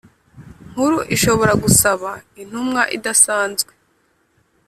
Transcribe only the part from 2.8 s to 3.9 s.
idasanzwe